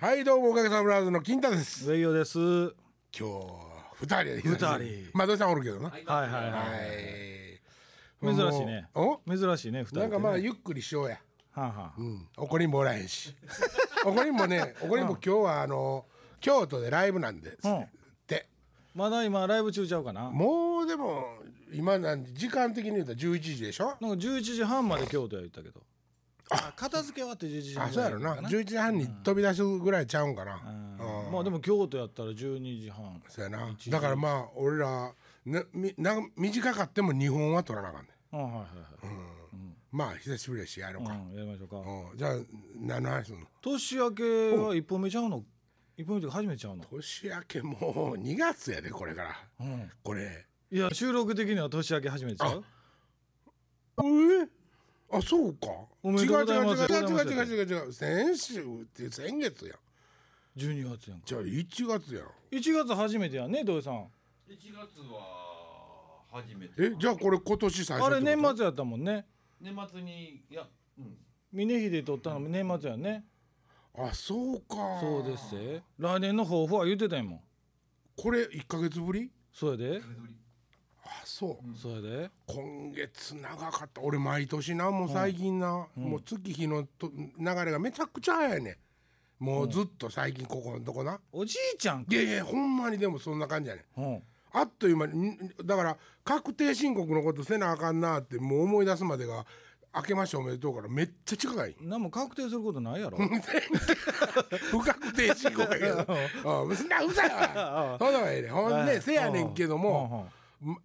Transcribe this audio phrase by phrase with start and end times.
[0.00, 1.90] はいどうもおかげさまブラザーズの金太です。
[1.90, 2.38] ウェイヨです。
[2.38, 2.70] は
[3.12, 3.34] 今日
[3.94, 5.10] 二人で二人。
[5.12, 5.90] まあどうしたんおるけどな。
[5.90, 6.28] はいいはい。
[6.30, 6.38] は
[8.22, 8.26] い。
[8.36, 8.86] 珍しいね。
[8.94, 9.18] お？
[9.28, 10.02] 珍しいね、二人でね。
[10.02, 11.18] なんかまあゆっくりしようや。
[11.50, 11.92] はあはあ。
[11.98, 12.28] うん。
[12.36, 13.34] 怒りんぼおらへんし。
[14.06, 16.06] 怒りんぼね怒りんぼ今日はあの
[16.40, 17.80] 京都でライブなんですうん。
[17.80, 17.88] っ
[18.24, 18.46] て
[18.94, 20.22] まだ今ライブ中ちゃうかな。
[20.22, 21.38] なんかもうでも
[21.72, 25.82] 今なん時間的に言うと11時でしょ？11時半まで京都や言ったけど。
[26.50, 28.36] あ、片付け終わって11時半あそうやろな。
[28.36, 30.54] ぐらい11時半に飛び出すぐらいちゃうんかな。
[30.54, 31.32] うん。
[31.32, 33.22] まあでも京都やったら12時半。
[33.28, 33.76] そうやな。
[33.88, 35.12] だからまあ俺ら
[35.46, 38.36] なみな短かっても2本は取らなあかんねん。
[38.36, 38.66] あはいはい
[39.90, 41.76] まあ久しぶりやしやろうか、やりましょうか。
[41.78, 42.18] うん。
[42.18, 42.36] じゃあ
[42.76, 43.46] 何の話すんの？
[43.62, 44.22] 年明け
[44.52, 45.42] は一本目ちゃうの？
[45.96, 46.84] 一本目とか初めてちゃうの？
[46.84, 47.78] 年明けもう
[48.16, 49.36] 2月やでこれから。
[49.60, 49.90] うん。
[50.02, 50.44] これ。
[50.70, 52.64] いや収録的には年明け初めてちゃう？
[54.04, 54.48] え？
[55.10, 55.68] あそうか。
[56.02, 56.92] おめでとうございます。
[56.92, 57.24] 違う違う違う。
[57.24, 57.92] 違う違う違う違う。
[57.92, 59.76] 先週って先月やん。
[60.58, 61.20] 12月やん。
[61.20, 61.24] か。
[61.26, 62.26] じゃあ1月やん。
[62.50, 63.94] 1月初めてやんね、土井さん。
[64.48, 66.72] 1月は初めて。
[66.78, 68.42] えじゃあこれ今年最初あれってこと？
[68.42, 69.26] 年末やったもんね。
[69.60, 70.66] 年末にいや
[70.98, 71.16] うん。
[71.52, 73.24] 峰秀取ったのも年末やんね。
[73.96, 75.00] あそうか。
[75.00, 75.50] そうです。
[75.50, 77.40] せ来年の抱負は言ってたんやもん。
[78.16, 79.30] これ1か月ぶり？
[79.54, 80.02] そうやで
[81.08, 81.78] あそう。
[81.78, 82.30] そうやで。
[82.46, 84.00] 今月長かった。
[84.02, 88.78] 俺毎年なもう最近な、もう月日のと流れがめちゃくちゃ早いね。
[89.40, 94.00] んもうずっと最近ここのとこな、おじいちゃんいやいやほんまにでもそんな感じやねん。
[94.00, 94.22] うん。
[94.52, 99.46] あっという間にんだから確定申告のことせなあかんなってもう思い出すまでが
[99.94, 101.76] 明けましておめでとうからめっちゃ近い。
[101.80, 103.18] 何も確定することないやろ。
[104.70, 105.96] 不確定申告やけど。
[106.66, 106.76] うん。
[106.76, 108.50] そんな うざいわそんなのええねん。
[108.52, 108.86] ほんはい。
[108.86, 110.37] でせやねんけどもま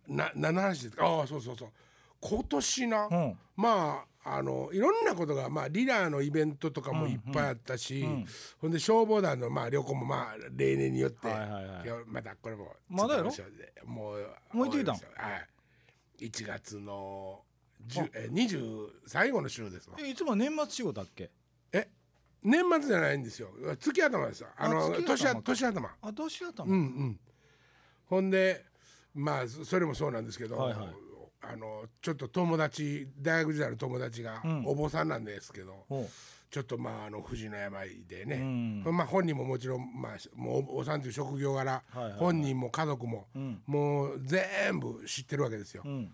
[0.07, 1.05] な何の話ですか？
[1.05, 1.69] ああそうそうそう。
[2.21, 3.37] 今年な、うん。
[3.55, 8.05] まああのいろんなことが、まあ、リラーのイベントとかもいっぱいあったし、
[8.61, 11.87] ほんで消防団の、まあ、旅行もまあ例年によって、はいはいはい。
[11.87, 13.31] やまたこれもまだやろ？
[13.85, 15.01] もうもう行ってきたんは
[16.19, 16.25] い。
[16.25, 17.41] 1月の
[17.89, 19.97] 10え20最後の週ですわ。
[19.99, 21.29] えいつも年末仕事だっけ？
[21.73, 21.89] え？
[22.43, 23.49] 年末じゃないんですよ。
[23.77, 24.41] 月頭です。
[24.41, 27.19] よあのあ月頭年頭あ年やったうんもうんん。
[28.05, 28.63] ほんで
[29.13, 30.87] まあそそれもそうなんですけど、はいはい。
[31.45, 34.63] あのちょっと友達大学時代の友達がん。
[34.65, 36.09] お坊さんなんですけど、ほ
[36.49, 38.83] ちょっとまああの不治の病でうね、ん。
[38.83, 41.83] まあ本人ももちろんまあもうお坊さんという職業柄、
[42.17, 43.61] 本人も家族も、ん。
[43.67, 45.83] もう全部知ってるわけですよ。
[45.85, 46.13] うん。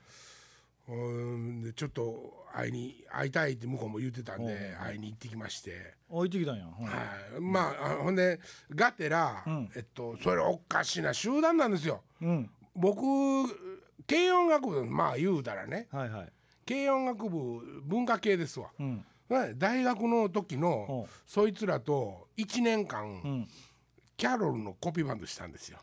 [0.88, 5.94] うんでちょっと会いに会いたいって向こうも言ってたんで会いに行ってきまして。
[6.10, 6.66] 置いてきたんや。
[6.66, 6.86] うん。
[6.86, 6.92] は
[7.38, 8.40] い、まああほんで
[8.74, 9.70] がてら、ん。
[9.76, 12.02] えっとそれおかしな集団なんですよ。
[12.22, 13.02] うん僕
[14.08, 15.88] 軽音楽部まあ言うたらね。
[15.92, 16.32] はいはい。
[16.68, 18.70] 軽音楽部文化系ですわ。
[18.80, 19.06] うん。
[19.30, 23.48] はい大学の時のそいつらと1年間、うん。
[24.18, 25.80] キャロルのコピーバンドしたんですよ。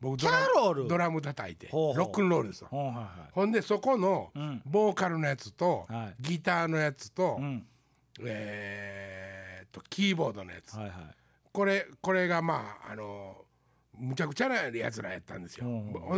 [0.00, 0.88] 僕ドラキャロル？
[0.88, 2.70] ドラム叩いてロックンロールですわ。
[2.70, 4.62] ほうはいはほんでそこのうん。
[4.64, 6.14] ボーカルのやつと、はい。
[6.20, 7.66] ギターのやつと、いうん。
[8.24, 10.94] えーっとキーボードのやつ、はいはい。
[11.52, 13.36] これこれがまああの
[13.98, 15.66] むちゃくちゃなやつらやったんですよ。
[15.66, 15.70] う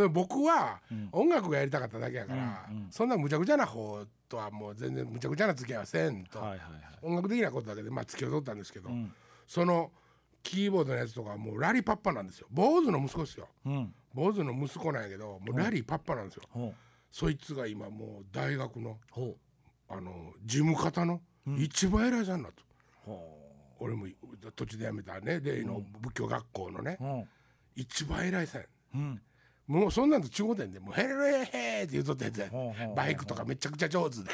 [0.06, 0.80] ん僕は
[1.12, 6.70] 音楽がやりたかっただけやから、うんうんそんなむちゃくちゃな方とはもう全然むちゃくちゃな付き合いはせんと、はいはいはい。
[7.02, 9.12] 音楽的なことだけでまあ付き合い取ったんですけど、ん。
[9.46, 9.90] その
[10.42, 12.46] キーボードのやつとかはもうラリパッパなんですよ。
[12.50, 13.48] 坊主の息子ですよ。
[13.66, 13.94] うん。
[14.12, 16.74] 坊主の息子なんやけどもうラリーパッパなんですよ、
[17.12, 19.36] そいつが今もう大学のほ
[19.88, 21.20] あの事務方の
[21.56, 22.64] 一番偉いさんだと、
[23.78, 24.06] 俺も
[24.56, 26.98] 途中で辞めたね例の仏教学校のね、
[27.76, 28.64] 一番偉いさん。
[28.94, 29.22] うん。
[29.66, 32.50] もうそんなんと中古店でもうヘルレヘーって言うとったやつや
[32.96, 34.24] バイクとかめちゃくちゃ上手で、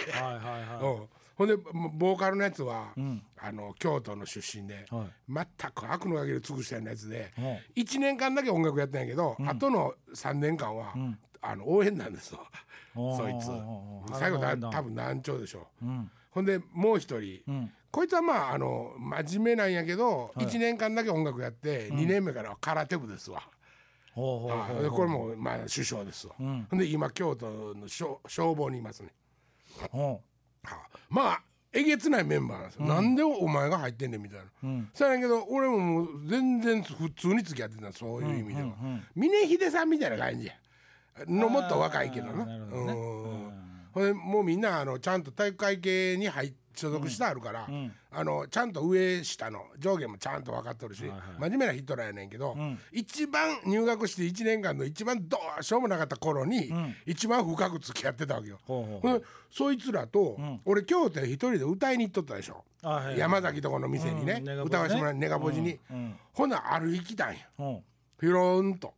[1.37, 3.23] ほんでボーカルのやつは、ん。
[3.39, 5.47] あの京都の出身で、はい。
[5.61, 10.95] 全く悪の限り尽くしたようなやつで、は1年間だけ音楽やったんやけど、あとの3年間は、
[11.43, 12.41] あの応援なんですよ。
[12.95, 14.19] そいつ。
[14.19, 15.67] 最後多分難聴でしょ。
[15.83, 16.11] う、うん。
[16.31, 23.43] ほんでもう一人、うんこいつはまああの真面目なんやけど、1年間だけ音楽やって、2年目からは空手部ですわ。
[24.13, 24.51] ほ
[24.91, 26.67] これもまあ首相ですわ、ん。
[26.69, 29.15] ほんで今京都の消消防にいますね、
[29.91, 30.21] ほ
[30.63, 30.99] はあ。
[31.09, 31.43] まあ
[31.73, 34.91] えげつないメンバーなんですよ、なんでお前が入ってんねんみたいな、ん。
[34.93, 38.75] そうやけど俺ももう全然普通に付き合ってたそういう意味では、
[39.15, 40.53] 峰秀さんみたいな感じや。
[41.27, 42.45] のもっと若いけどな。
[42.45, 42.93] ほどね。
[42.93, 43.67] うん
[44.03, 47.93] でもうみんなあのちゃんと体育会系に入っ所属してあるから、ん。
[48.11, 51.05] あのちゃんと上下の上下もちゃんと分かっとるし、
[51.39, 52.79] 真面目な人らやねんけど、ん。
[52.93, 56.73] 一番入学して1年間の一番どうしようもなかった頃に、
[57.05, 58.59] 一番深く付き合ってたわけよ。
[59.51, 62.65] そいつらと、俺京都で一人で歌いに行っとったでしょ、
[63.17, 65.79] 山崎とこの店にね、歌わしてもらうネガポジに、
[66.33, 67.83] ほな歩き来たんやほ
[68.19, 68.95] ピローンと、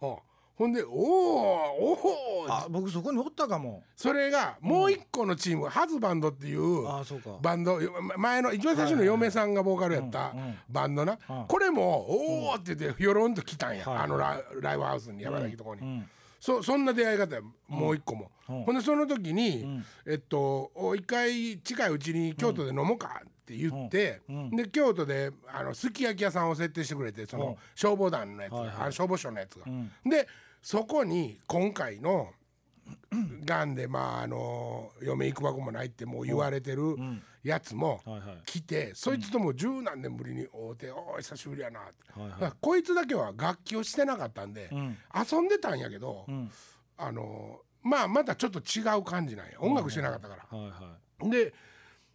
[0.00, 3.82] うほんで「おおおおあ僕そこにおったかも。
[3.96, 7.38] それがもう一個のチーム、ハズバンドっていうあそうか。
[7.40, 7.78] バンド。
[8.18, 10.34] 前の一番最初の嫁さんがボーカルやった
[10.68, 11.44] バンドな、うん。
[11.46, 16.10] これも「おお!」って言ってひょろんと来たんや、はいあのラライブハウスに山崎とこに、うん
[16.42, 17.40] そそんな出会い方や。
[17.68, 18.64] もう一個も、うん。
[18.64, 27.54] ほんでその時に、えっとお一回近いうちに京都で飲もうかって言って、で京都であのすき焼き屋さんを設定してくれてその、うん。
[27.76, 28.56] 消防団のやつあ
[28.86, 29.88] の消防署のやつが、ん。
[30.04, 30.26] で
[30.60, 32.30] そこに今回の
[33.44, 36.96] がんでまああの嫁行くばこもないってもう言われてる
[37.42, 38.00] やつも
[38.46, 44.96] 来て、そいつとも十何年ぶりに会うて「おー久しぶりやな」って、こいつだけは楽器をしてなかったんで、ん。
[45.14, 46.50] 遊んでたんやけど、ん。
[46.96, 49.60] あのまあまたちょっと違う感じなんや。
[49.60, 50.36] 音楽してなかったか
[51.20, 51.28] ら。
[51.28, 51.52] で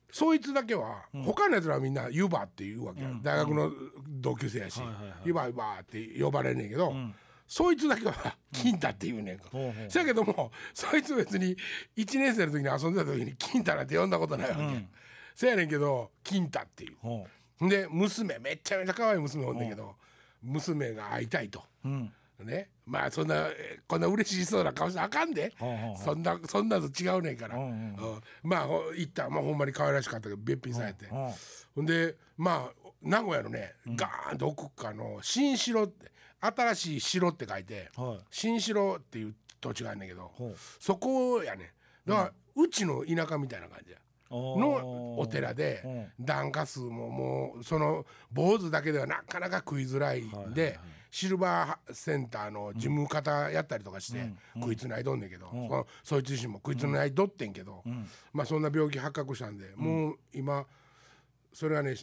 [0.09, 3.71] そいつだけは、他のやつらはみんな「湯葉」って言うわけや、大学の
[4.07, 4.79] 同級生やし。
[4.79, 6.93] はいはいはい「湯葉湯葉」って呼ばれんねんけど、
[7.47, 9.45] そいつだけは「金太」って言うねんか。
[9.87, 11.55] せやけどもそいつ別に
[11.95, 14.61] 1年生の時に遊んでた時に「金太」なんて呼んだことないわけ。
[14.63, 14.81] や、
[15.33, 16.97] せやねんけど「金太」っていう。
[16.99, 17.27] ほ
[17.61, 19.95] で娘めっちゃめちゃ可愛い娘おんねんけど、
[20.43, 21.63] 娘が会いたいと。
[21.83, 22.13] ううん。
[22.45, 22.69] ね。
[22.85, 25.53] まあそんなえこんな嬉しそうな顔してあかんで、
[26.03, 28.21] そんなそんなの違うねんから、うんうんうん。
[28.43, 29.29] まあほ行った。
[29.29, 31.33] まあほんまに可愛らしかったけどべっぴんされて、ほ
[31.75, 38.19] ほんでまあ名古屋のね、ガーンと奥っかの新城って新しい城って書いて、うはい。
[38.29, 40.31] 新城っていう土地があるんだけど、
[40.79, 41.73] そこやね
[42.05, 43.97] だから、うちの田舎みたいな感じや。
[44.29, 50.23] のお寺で檀家数ももうその坊主だけではなかなか食いづらい。
[50.23, 50.79] んで
[51.09, 54.29] シルバーセンターの事務方やったりとかして
[54.59, 57.83] 食いつないどんねんけどそいつ自身も食いつないどってんけど
[58.33, 60.65] まあそんな病気発覚したんでもう今
[61.53, 61.95] それはね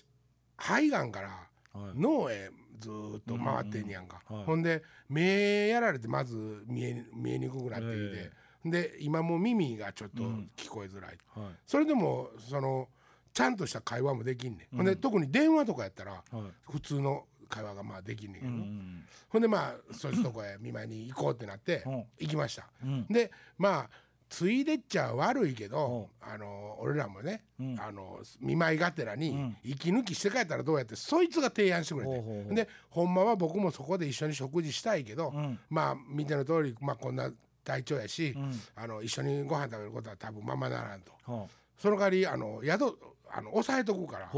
[0.57, 1.49] 肺がんから
[1.95, 4.21] 脳へずーっと回ってんねやんか。
[4.27, 8.31] ほんで目やられてまず見え見えにくくなってきて。
[8.65, 10.23] で今もう耳がちょっと
[10.57, 11.19] 聞こえづらい。
[11.35, 11.55] はい。
[11.67, 12.89] それでもその
[13.35, 16.43] ちゃんとした会話もできんねん、ほんで特に電話とかやったらはい。
[16.73, 22.05] 普通の会話がまあできんねんけど、うんほんでまあそいつとこへ見舞いに行こうってなってうん。
[22.19, 23.07] 行きました、うん。
[23.09, 23.91] でまあ
[24.31, 27.43] ついでっちゃ悪いけど、あの俺らもね、
[27.79, 35.59] あの見舞いがてらに息抜きして帰ったらどうやってそいつが提案してくれて、でほんまは僕もそこで一緒に食事したいけど、ん。
[35.71, 37.31] まあ見ての通り、まあ、こんな
[37.65, 38.37] 体調やし、
[38.77, 41.13] あの一緒にご飯食べることは多分ままならんと。
[41.25, 41.49] ほ
[41.79, 42.99] その代わりあの宿
[43.31, 44.29] あの抑えとくから。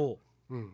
[0.49, 0.73] う、ん、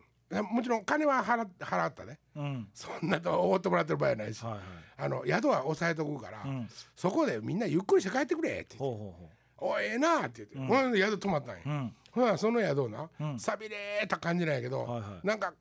[0.51, 2.19] もちろん金は払払ったね。
[2.35, 2.67] ううん。
[2.73, 4.61] そんなとおごってもらってる場合はないし、はいはい。
[4.97, 6.69] あの宿は抑えとくから、ん。
[6.95, 8.77] そこでみんなゆっくりして帰ってくれって言って。
[8.77, 9.29] ほうほうほ
[9.65, 11.95] 「おいええな」って言って、ほんで宿泊まったんや、ううん。
[12.11, 15.27] ほなその宿な、さびれた感じなんやけど、はいはい。
[15.27, 15.53] なんか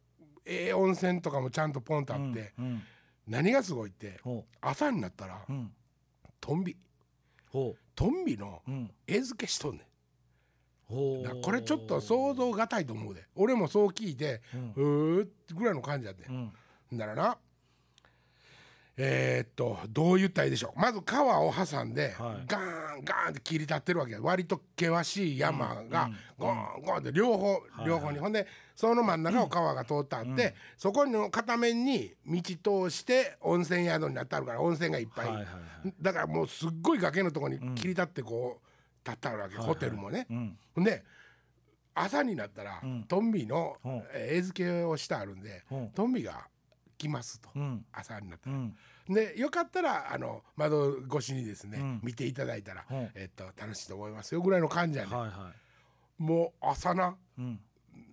[0.45, 2.83] ええ温泉とかもちゃんとポンとあって、うん。
[3.29, 5.73] 何がすごいってほ朝になったら、ううん。
[6.41, 6.77] トンビ。
[7.51, 8.91] ほトンビのううん。
[9.07, 11.41] 餌付けしとんねん。
[11.41, 13.27] これちょっと想像がたいと思うで。
[13.37, 14.43] 俺もそう聞いて
[14.77, 16.53] うーってぐらいの感じやって、うん。
[16.93, 17.39] ん、ならな
[18.97, 20.81] えーっとどう言ったらいいでしょう。
[20.81, 22.45] まず川を挟んで、はい。
[22.47, 24.21] ガーンガーンって切り立ってるわけや。
[24.21, 28.47] 割と険しい山がゴーンゴーンって両方、両方に、ほんで
[28.77, 35.51] その真ん中を川が通ってあって、そこの片面に道通して温泉宿になってあるから温泉がいっぱい、はいはいは
[35.87, 35.95] い。
[36.01, 40.27] だからもうすっごい崖のところに切り立ってこう立ってあるわけ、ホテルもね。
[40.31, 40.59] うん。
[40.75, 41.03] ほんで
[41.95, 43.77] 朝になったら、トンビの、
[44.15, 45.89] 餌付けをしてあるんで、うん。
[45.91, 46.47] トンビが
[47.03, 47.85] 来ますと、うん。
[47.93, 48.57] 朝になったら。
[48.57, 48.77] うん。
[49.09, 52.01] でよかったらあの窓越しにですね、ん。
[52.03, 52.95] 見ていただいたら、う。
[52.95, 55.53] んえっと楽しいと思いますよぐらいの感じやね、はいは
[56.19, 57.61] もう朝ないうん。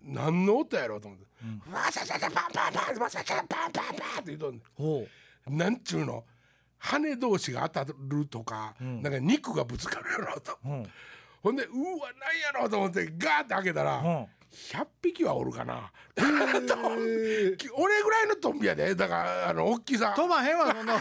[0.03, 1.25] 何の音やろうと思って
[1.72, 3.86] 「わさささパンパンパンわさパンパンパン」
[4.22, 4.62] って言うとんね
[5.48, 6.24] なんちゅうの？
[6.81, 10.58] 羽同士が当たるとか、なんか肉がぶつかるやろうと。
[11.41, 11.67] ほんでう
[12.00, 14.08] わなんやろうと思ってガーって開けたら、う。
[14.08, 15.91] ん100匹はおるかな。
[16.18, 18.96] 俺ぐらいのトンビやで。
[18.96, 20.13] だからあの大きさ。
[20.15, 21.00] 飛ばへんわそんなの。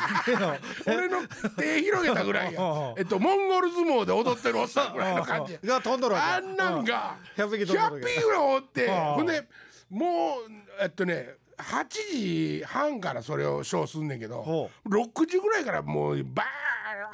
[0.86, 1.26] 俺の
[1.56, 2.60] 手広げたぐらいや。
[2.98, 5.58] えっとモンゴル相撲で踊ってるおっさんぐらいの感じ。
[5.64, 7.44] が飛んどるあんなんがうん。
[7.44, 8.94] 100匹飛んどる100わけ匹ぐらいおってうん。
[8.94, 9.48] ほんで
[9.90, 10.42] もう
[10.80, 16.44] えっとね8時半からそれをショーすんねんけどほ6時ぐらいからもうバ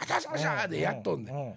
[0.00, 1.56] ーンシャシャシャでやっとんね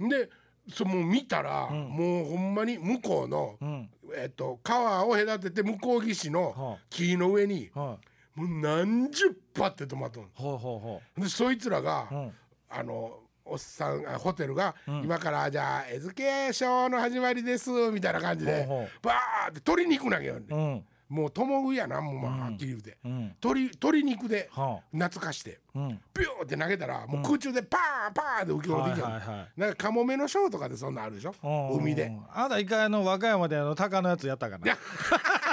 [0.00, 0.08] ん。
[0.08, 0.30] で
[0.68, 3.90] そもう見たら、もうほんまに向こうの、うん。
[4.16, 10.28] えっと、川を隔てて向こう岸はの木の上に、はいもう何十羽って止まっとん。
[10.32, 12.32] ほうほうほでそいつらが、ううん。
[12.70, 23.20] あのおっさんあホテルが、今からじゃあエズケーションの始まりですみたいな感じでほうほバーって鶏肉投げよんね、うんもう共食いやなもうまあはっきり言うて、うん。
[23.42, 26.00] 鶏鶏肉では懐かしてあうん。
[26.14, 29.60] ピューって投げたらもう空中でパーンパーンって浮き降りてきよ、はいはいはい。
[29.60, 31.34] なんかカモメのショーとかでそんなんあるでしょ？
[31.42, 31.78] うん。
[31.80, 32.10] 海で。
[32.32, 34.64] あなた一回あの和歌山であの鷹のやつやったかな？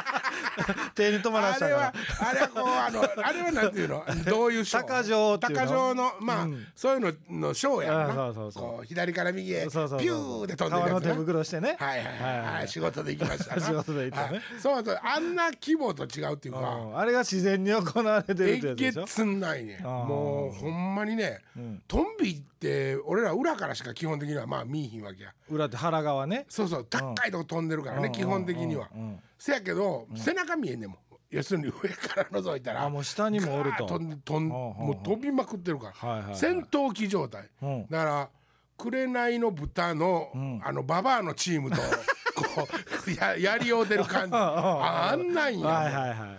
[0.96, 1.94] 手に止まらしたかあれはら
[2.30, 4.04] あれはこうあの あれはなんていうの？
[4.26, 4.84] どういうショー？
[4.84, 5.62] 鷹匠っていうの？
[5.62, 6.68] 鷹匠のまあ、うん。
[6.76, 8.04] そういうののショーやろな。
[8.04, 8.64] あそうそうそう。
[8.64, 10.08] こう左から右へピそうそうそう。
[10.08, 11.78] ューって飛んでる革の手袋してね。
[11.80, 13.62] はいはいはい、はい、仕事で行きましたな。
[13.66, 14.34] 仕事で行ったね。
[14.34, 14.42] はい。
[14.60, 16.60] そうそうあんな規模と違うっていうか。
[16.60, 16.98] うん。
[16.98, 19.02] あれが自然に行われてるってやえつでしょ。
[19.04, 21.82] げつんないねあーもうほんまにね、ん。
[21.88, 25.34] トンビって俺ら裏からしか基本的にはまあ見えひんわけや。
[25.50, 26.46] 裏って腹側ね。
[26.50, 28.12] そうそう高いとこ飛んでるからね、うん。
[28.12, 29.02] 基本的には、うん。
[29.02, 31.00] うんせやけど、背中見えんねんもん。
[31.32, 32.84] 要するに上から覗いたら。
[32.84, 33.86] あもう下にもおると。
[33.86, 36.36] 飛んで飛んもう飛びまくってるから、はいはいはい。
[36.38, 37.86] 戦闘機状態、うん。
[37.90, 38.30] だから
[38.78, 40.30] 紅の豚の、
[40.64, 41.78] あのババアのチームと
[42.36, 42.68] こ
[43.08, 44.36] うややり合うてる感じ。
[44.36, 46.20] ああんなんや、はいはいはい。
[46.20, 46.38] は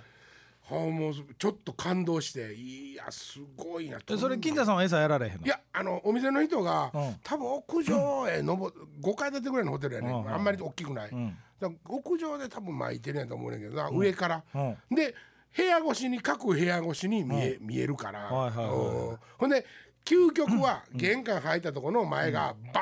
[0.71, 5.45] あもうちょっと感動していやすごいなでそれ金田さんは餌やられへんの？
[5.45, 7.17] いやあのお店の人が、うん。
[7.23, 11.29] 多分屋上へ登5階建てぐらいのホテルやね、うんあんまり大きくない、ん。
[11.29, 11.50] だから
[11.89, 14.77] 屋上で多分巻いてるんやと思うねんけどな、上から、うん。
[14.95, 15.15] で
[15.57, 19.19] 部屋越しに各部屋越しに見え,、見えるから、はいはいはいうん。
[19.39, 19.67] ほんで
[20.05, 22.81] 究極は玄関入ったところの前がバ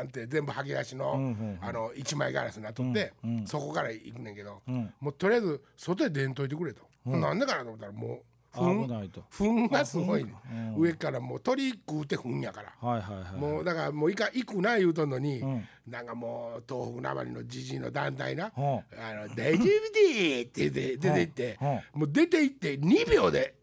[0.00, 3.12] ーンって全部剥ぎ出しの,、あの一枚ガラスになっとって、
[3.46, 4.92] そこから行くねんけど、ん。
[5.00, 8.22] もうとりあえず外へ出んといてくれと、なんでかなと思ったらもう
[8.56, 9.22] 危ないと。
[9.30, 10.32] 糞がすごいね、
[10.76, 12.72] 上からもう鳥食うて糞やから。
[12.80, 13.40] はいはいはい。
[13.40, 15.42] もうだからもういか行くな言うとんのに、
[15.86, 18.64] なんかもう東北なまりのじじいの団体な「うん。
[18.64, 18.80] あ
[19.28, 22.00] の大丈夫で!」って言って出て行って、うん。
[22.00, 23.54] もう出て行って2秒で、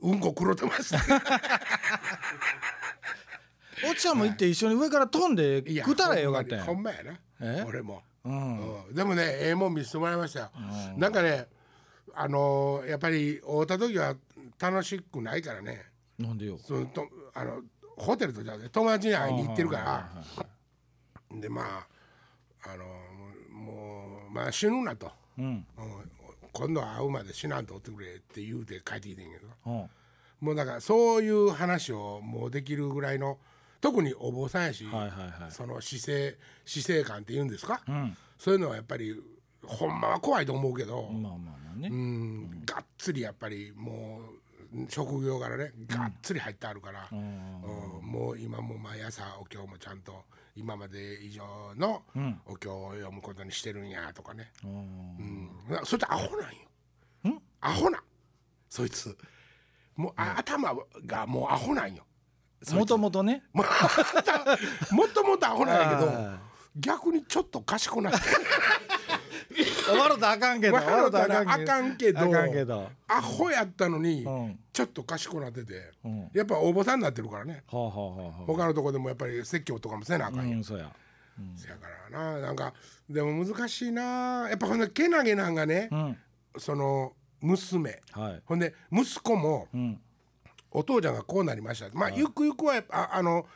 [0.00, 0.98] うん、こ黒てました。
[3.86, 6.58] おっちゃんも行って一緒に上から飛んで食ったらよかったん。
[6.58, 6.98] やほんほんまや
[7.40, 7.56] え？
[7.58, 8.86] な俺も、うん。
[8.86, 8.94] うん。
[8.94, 10.50] でもねええもん見せてもらいましたよ、
[10.96, 11.46] なんかね
[12.14, 14.14] あのーやっぱり会うた時は
[14.70, 15.86] 楽しくないからね。
[16.18, 16.58] なんでよ。
[16.58, 17.62] そのとあの
[17.96, 20.24] ホテルとじゃね友達に会いに行ってるから、
[21.40, 22.84] でまああの
[23.52, 25.44] もうまあ死ぬなと、うん。
[25.44, 25.64] うん
[26.56, 29.48] 今度は会うまで死なんとおってくれって言うて帰ってきてんけど。
[29.66, 29.90] うん。
[30.40, 33.38] もうだからそういう話をもうできるぐらいの
[33.80, 35.50] 特にお坊さんやし、はいはいはい。
[35.50, 38.16] その姿勢姿勢感って言うんですか、ん。
[38.38, 39.20] そういうのはやっぱり
[39.66, 41.88] ほんまは怖いと思うけど、まあまあまあね。
[41.90, 42.62] うん。
[42.64, 44.43] がっつりやっぱりもう
[44.88, 47.18] 職業柄ねがっつり入ってあるから、うん。
[47.18, 47.22] う
[48.00, 51.42] んもう今も毎朝お経もちゃんと今まで以上
[51.76, 52.02] の
[52.46, 54.70] お経を読むことにしてるんやとかね、うん。
[55.70, 57.40] うん、そいつアホなんよ。
[57.60, 58.02] アホな
[58.68, 59.16] そいつ。
[59.96, 60.74] もう、あ頭
[61.06, 62.04] がもうアホなんよ。
[62.72, 63.42] もともとね。
[63.54, 63.62] も
[65.06, 66.38] っともっとアホなんやけどは
[66.76, 68.18] 逆にちょっと賢くなって。
[69.88, 71.10] 笑うたらあかんけど笑うあ
[71.64, 72.90] かんけどあかんけど。
[73.08, 76.28] アホやったのに、うんちょっと賢くなってて、ん。
[76.34, 77.62] やっぱ応募さんになってるからね。
[77.70, 80.90] はあはあはあは他のとこでもやっぱり説教とかもせなあかあんよ、うんそうや。
[81.54, 82.40] せやからな。
[82.40, 82.74] なんか
[83.08, 84.48] でも難しいな。
[84.48, 86.18] やっぱほんでけなげなんがね、うん。
[86.58, 88.00] その娘。
[88.10, 88.42] はい。
[88.44, 90.00] ほんで息子も、ん。
[90.72, 93.46] お父ちゃんがこうなりましたまあ、ゆくゆくはああの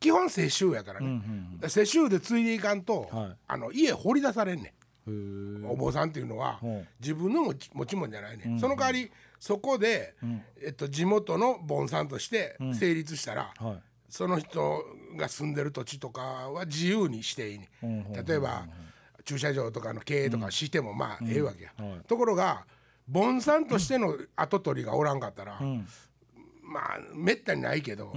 [0.00, 1.22] 基本世襲やからね、
[1.68, 3.36] 世襲で継いでいかんと、はい。
[3.46, 4.74] あの家掘り出されんね
[5.08, 5.64] ん。
[5.66, 6.88] お坊さんっていうのは、うん。
[7.00, 9.10] 自分の持ち持ち物じゃないね、ん、その代わり
[9.44, 10.14] そこで、
[10.64, 13.82] えっと、地元の盆さんとして成立したら、はい。
[14.08, 14.82] その人
[15.18, 17.58] が住んでる土地とかは自由にしていい。
[17.58, 17.68] ね、
[18.26, 18.66] 例えば
[19.22, 22.00] 駐車場とかの経営とかしてもまあええわけや、はい。
[22.08, 22.64] ところが
[23.06, 25.60] 盆さんとしての跡取りがおらんかったら、
[26.66, 28.12] まあめったにないけど、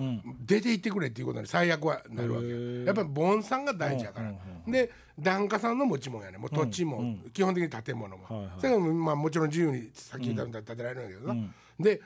[0.46, 2.86] 出て行ってくれっていうことに最悪はなるわけ。
[2.86, 4.34] やっぱり盆さんが大事やから、
[4.66, 6.38] で檀家さんの持ち物やね。
[6.38, 8.51] もう土地も、基本的に建物も、はいはい。
[8.60, 12.01] それもまあもちろん自由に先言ったみたいに建てられるんやけどな、で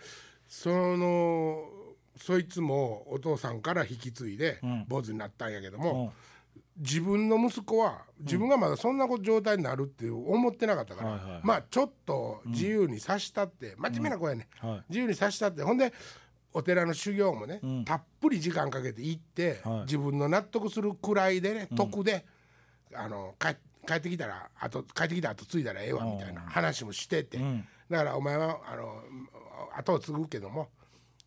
[0.48, 1.63] その
[2.17, 6.13] そいつもお父さんから引き継いで坊主になったんやけども、
[6.77, 14.83] 自分の息子は自分がまだそんな状態になるって思ってなかったから、まあちょっと自由にさしたって、真面目な子やね、はい。
[14.89, 15.63] 自由にさしたって。
[15.63, 15.93] ほんで
[16.53, 19.81] お寺の修行もね、たっぷり時間かけて行って、はい。
[19.81, 22.25] 自分の納得するくらいでね得で、
[22.93, 23.55] あの帰
[23.88, 27.39] 帰ってきたらあと帰ってきた後継いだらええわみたいな話もしてて、
[27.89, 29.01] だからお前はあの
[29.75, 30.70] 後を継ぐけども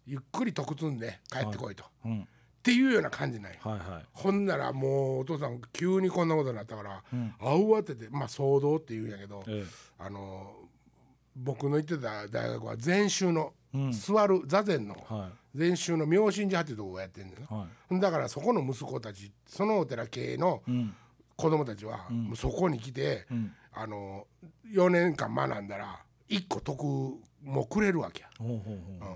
[0.07, 1.85] ゆっくり得積んで帰ってこいと。
[2.05, 2.21] うん。
[2.21, 2.27] っ
[2.65, 4.05] ていうような感じなんやはいはい。
[4.13, 7.03] ほんならもうお父さん急にこんなことになったから、
[7.39, 9.65] 慌ててまあ騒動って言うんやけど、え。
[9.99, 10.51] あの
[11.37, 13.53] 僕の行ってた大学は禅宗の、
[13.93, 18.01] 座る座禅のは禅宗の妙心寺派っていうとこがやってんねんな、はい。
[18.01, 20.63] だからそこの息子たちそのお寺系の
[21.37, 23.27] 子供たちは、もうそこに来て、
[23.73, 24.27] あの
[24.73, 26.83] 4年間学んだら1個得
[27.43, 28.29] もくれるわけや。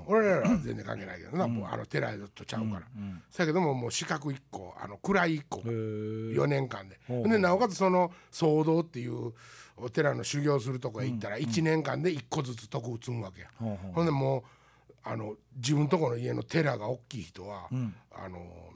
[0.07, 2.83] 俺らは全然関係ないけどな、もうあの寺とちゃうから、
[3.31, 6.35] そやけどももう資格1個あの位1個へー。
[6.35, 6.99] 4年間で。
[7.09, 9.33] でなおかつその騒動っていう
[9.83, 13.93] お寺の修行するとこへ行ったら1年間で1個ずつ徳を積むわけや、ほうほう。
[13.93, 14.43] ほんでもう
[15.05, 17.69] あの自分とこの家の寺が大きい人は、
[18.13, 18.71] あの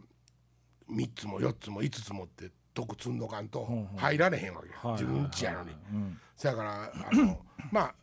[0.90, 5.70] 3つも4つも5つもって徳積んどかんと入られへんわけや、はい自分家やのに。
[6.36, 7.40] そやからあの
[7.70, 7.94] まあ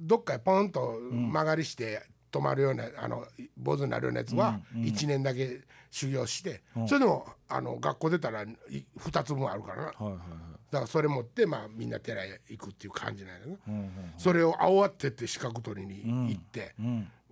[0.00, 8.46] どっかへポンと曲がりして止まるようなあの坊主になるようなやつは1年だけ修行して、それでもあの学校出たらい
[8.98, 9.82] 2つ分あるからな。
[9.84, 13.56] はいはいはいだからそれ持ってまあみんな寺へ行くっていう感じなんやけど、
[14.18, 16.74] それを慌てて資格取りに行って、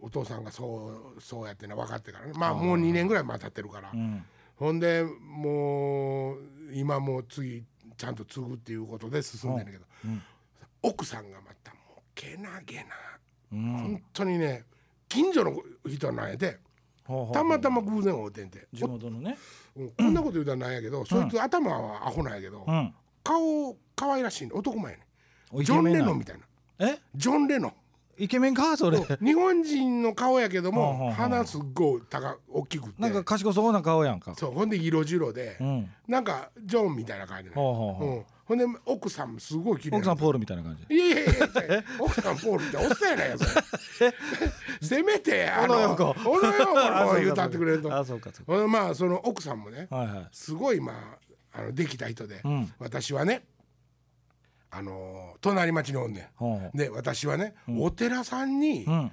[0.01, 2.33] お父さんがそうそうやっての分かってからね。
[2.35, 3.93] まあもう2年ぐらいま経ってるから、
[4.57, 6.39] ほんでもう
[6.73, 7.65] 今もう次
[7.97, 9.85] ちゃんと継ぐっていうことで進んでるけど、
[10.83, 12.85] 奥さんがまたもうけなげな、
[13.51, 14.65] 本当にね
[15.09, 15.55] 近所の
[15.87, 16.59] 人なんやで
[17.33, 19.37] たまたま偶然会うてんて、地元のね。
[19.77, 22.95] うんこんなこと言うたらなんやけど、そいつ頭はアホなんやけど、うん
[23.27, 25.05] 顔可愛らしいの男前やね
[25.65, 26.45] ジョン・レノンみたいな。
[26.87, 26.99] え？
[27.15, 27.73] ジョン・レノン。
[28.19, 28.77] イケメンか？
[28.77, 28.99] それ。
[29.21, 33.03] 日本人の顔やけども鼻すっごい高大きくて。
[33.03, 34.35] なんか賢そうな顔やんか。
[34.37, 34.53] そう。
[34.53, 35.91] ほんで色白で、うん。
[36.07, 40.95] なんかジョンみたいな感じなほん、で奥さんもすごい綺麗奥さポールみたいな感じ。
[40.95, 43.51] いやいやいや奥さんポールっておっさんやないやそれ。
[44.81, 47.97] せめてあの小野洋子小野洋子の方あそうか言うたってくれると。
[47.97, 48.69] あそうかそうか。
[48.69, 50.29] まあその奥さんもねはいはい。
[50.33, 51.26] すごいまあ
[51.57, 52.73] あのできた人で、ん。
[52.79, 53.45] 私はね
[54.71, 56.31] あの隣町におんね
[56.75, 56.77] ん。
[56.77, 59.11] で私はね、お寺さんにううん。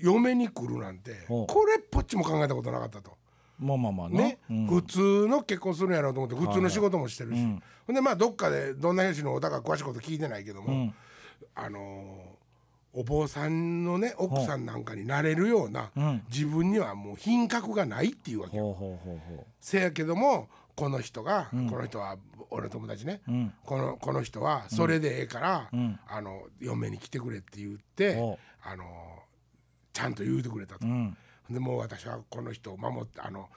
[0.00, 3.12] 嫁に来るなんて、これっぽっちも考えたことなかったと。
[3.58, 4.66] まあまあまあね、うん。
[4.66, 7.38] 普通の結婚するんやろうと思って普通の仕事もしてるし、
[7.86, 10.94] ほんでまあどっかでどんな人のおだか詳しいこと聞いてないけども、ん。
[11.54, 12.32] あのー
[12.94, 16.22] お坊さんのね奥さんなんかになれるような、ん。
[16.30, 18.76] 自分にはもう品格がないっていうわけよ。
[19.60, 22.16] せやけどもこの人が、この人は
[22.50, 23.52] 俺の友達ね、ん。
[23.64, 25.70] このこの人はそれでええから、
[26.08, 28.84] あの嫁に来てくれって言って、おあの
[29.92, 30.86] ちゃんと言うてくれたと。
[30.86, 31.16] ううん。
[31.50, 33.48] でもう私はこの人を守ってあの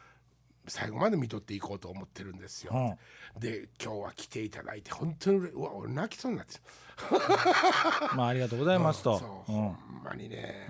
[0.68, 2.74] 最後まで見とっていこうと思ってるんですよ。
[3.36, 3.40] うん。
[3.40, 6.54] で今日は来ていただいて本当にうわ俺泣きそうになって
[8.16, 9.20] まあありがとうございますと。
[9.20, 9.56] そう、う。
[9.56, 9.58] ん。
[9.62, 10.68] ほんまにね、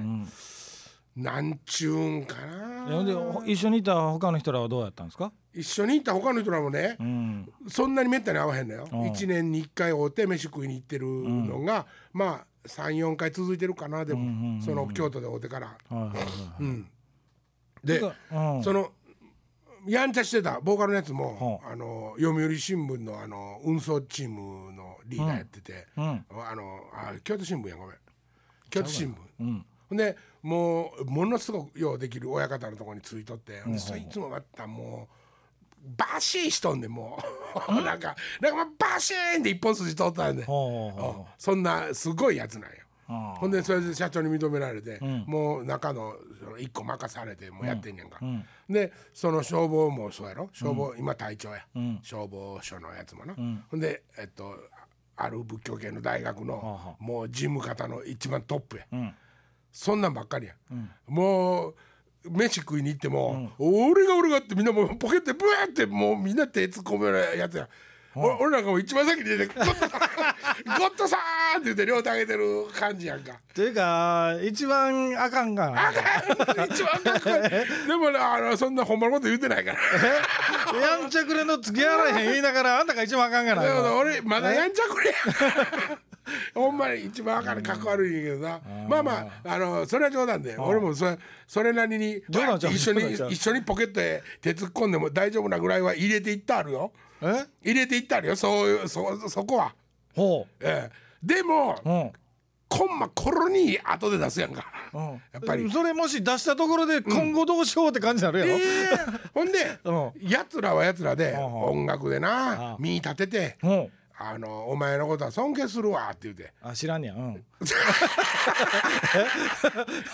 [1.15, 2.35] なんちゅうんか
[2.87, 5.31] えほんでなほ一緒にいた他の人らはどうやったんですか？
[5.55, 7.49] 一緒にいた他の人らもね、うん。
[7.69, 9.07] そんなにめったに会わへんのよ、うん。
[9.07, 15.77] 一年に一回会うて飯食いに行ってるのが、まあ34回続いてるかなでも、その京都で会うてから。
[17.83, 18.03] で、う
[18.59, 18.63] ん。
[18.63, 18.91] その
[19.87, 26.25] やんちゃしてたボーカルのやつも、はあの読売新聞のあの運送チームのリーダーやってて、うん。
[26.31, 27.97] あのあ京都新聞やごめん。
[28.69, 29.97] 京都新聞、うん。
[29.97, 33.73] でもうものすごくようできる親方のところについとって、ほん。
[33.73, 35.24] でそれいつもまたもう
[35.97, 37.19] バシーンしとんでも
[37.69, 37.81] う。
[37.81, 42.77] なんかなんかバシーンで一本筋通ったんで、そんなすごいやつなんよ。
[43.07, 48.19] あほんでそれで社長に認められて、もう中のその一個任されてもうやってんねんか、
[48.69, 50.49] でその消防もそうやろ。
[50.51, 51.65] 消防、今隊長や、
[52.01, 53.35] 消防署のやつもな、
[53.69, 54.57] ほんでえっと
[55.17, 59.15] ある仏教系の大学の、はあもう事務方の一番トップや、ん。
[59.71, 60.55] そんなんばっかりや、
[61.07, 61.75] もう
[62.29, 67.67] 飯食いに行っても、俺が俺がってみんなもうポケットでブワーってもうみんな手突っ込むようなやつや。
[68.17, 69.89] 俺俺なんかもう一番先に出て「ゴッドさん
[70.79, 71.17] ゴッドさ
[71.57, 73.33] ん!」って言って両手上げてる感じやんか。
[73.33, 75.69] っていうか一番あかんが。
[75.71, 75.91] な
[76.65, 79.79] 一番かっこいいでもねあのそんなほんまのこと言ってないから。
[80.79, 83.61] やんちゃくれの付き合われへん言いながらあんたが一番あかんがな。
[83.95, 85.15] 俺まだやんちゃくれや
[86.53, 88.61] ほんまに一番あかんかっこ悪いんやけどな。
[88.87, 96.91] まあまああのそれは冗談で俺もそれそれなりに一緒に一緒にポケットへ手突っ込んでも大丈夫なぐらいは入れていってあるよ。
[97.21, 97.45] え？
[97.63, 98.35] 入れていってあるよ。
[98.35, 99.73] そういうそそこは、
[100.15, 100.91] ほええ。
[101.23, 102.11] でもううん。
[102.67, 104.65] コンマコロに後で出すやんか。
[104.93, 105.01] うん。
[105.31, 105.69] やっぱり。
[105.71, 108.59] それもし出したところで今後どうしようって感じになるやろ、ええ。
[109.33, 110.29] ほんで うん。
[110.29, 111.43] やつらはやつらでんうん。
[111.43, 116.53] 音楽でうなん身立ててうんあのお前のことは尊敬するわ」って言うて。
[116.61, 117.15] あ知らんねや。
[117.15, 117.43] うん。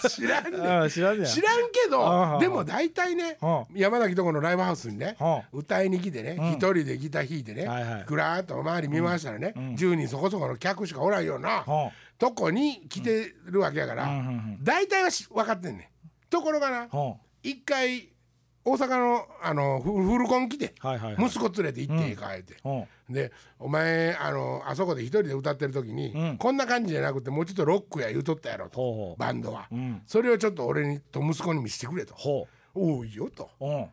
[0.09, 0.81] 知らんねん。
[0.83, 1.29] あ知らんねや。
[1.29, 14.09] 知らんけどでも大体ねは山崎とこのライブハウスにねは歌いに来てね一人でギター弾いてねぐらーっと周り見回したらね10人そこそこの客しかおらんようなはとこに来てるわけやから
[14.61, 16.29] 大体はし分かってんねん。
[16.29, 18.09] ところがなは一回
[18.63, 21.25] 大阪のあのフフルコン来てはいはいはい。
[21.25, 22.57] 息子連れて行ってええか言って。
[22.63, 26.37] はでお前あのあそこで一人で歌ってる時に、うん。
[26.37, 28.77] こんな感じじゃなくてもうちょっとロックや言うとったやろと。
[28.77, 29.19] ほうほう。
[29.19, 30.01] バンドは、うん。
[30.05, 32.13] それをちょっと俺にと息子に見せてくれと。
[32.15, 33.49] ほおおいいよと、